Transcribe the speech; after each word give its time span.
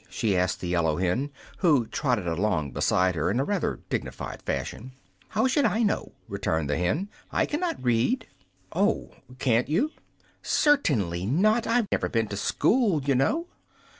she 0.09 0.35
asked 0.35 0.59
the 0.61 0.67
yellow 0.67 0.97
hen, 0.97 1.29
who 1.57 1.85
trotted 1.85 2.25
along 2.25 2.71
beside 2.71 3.13
her 3.13 3.29
in 3.29 3.39
a 3.39 3.43
rather 3.43 3.81
dignified 3.91 4.41
fashion. 4.41 4.93
"How 5.27 5.45
should 5.45 5.63
I 5.65 5.83
know?" 5.83 6.13
returned 6.27 6.71
the 6.71 6.77
hen. 6.79 7.07
"I 7.31 7.45
cannot 7.45 7.83
read." 7.83 8.25
"Oh! 8.73 9.11
Can't 9.37 9.69
you?" 9.69 9.91
"Certainly 10.41 11.27
not; 11.27 11.67
I've 11.67 11.85
never 11.91 12.09
been 12.09 12.27
to 12.29 12.35
school, 12.35 13.03
you 13.03 13.13
know." 13.13 13.45